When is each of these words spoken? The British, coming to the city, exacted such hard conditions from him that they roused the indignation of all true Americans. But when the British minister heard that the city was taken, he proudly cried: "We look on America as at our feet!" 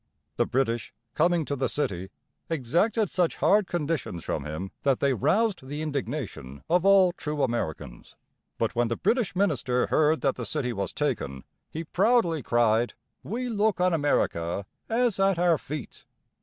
The 0.37 0.47
British, 0.47 0.95
coming 1.13 1.45
to 1.45 1.55
the 1.55 1.69
city, 1.69 2.09
exacted 2.49 3.11
such 3.11 3.35
hard 3.35 3.67
conditions 3.67 4.23
from 4.23 4.45
him 4.45 4.71
that 4.81 4.99
they 4.99 5.13
roused 5.13 5.67
the 5.67 5.83
indignation 5.83 6.63
of 6.71 6.83
all 6.87 7.11
true 7.11 7.43
Americans. 7.43 8.15
But 8.57 8.73
when 8.75 8.87
the 8.87 8.97
British 8.97 9.35
minister 9.35 9.85
heard 9.85 10.21
that 10.21 10.37
the 10.37 10.43
city 10.47 10.73
was 10.73 10.91
taken, 10.91 11.43
he 11.69 11.83
proudly 11.83 12.41
cried: 12.41 12.95
"We 13.21 13.47
look 13.47 13.79
on 13.79 13.93
America 13.93 14.65
as 14.89 15.19
at 15.19 15.37
our 15.37 15.59
feet!" 15.59 16.03